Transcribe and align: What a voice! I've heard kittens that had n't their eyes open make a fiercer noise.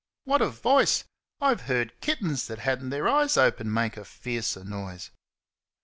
What 0.23 0.41
a 0.41 0.49
voice! 0.49 1.03
I've 1.39 1.67
heard 1.67 2.01
kittens 2.01 2.47
that 2.47 2.57
had 2.57 2.81
n't 2.83 2.89
their 2.89 3.07
eyes 3.07 3.37
open 3.37 3.71
make 3.71 3.97
a 3.97 4.03
fiercer 4.03 4.63
noise. 4.63 5.11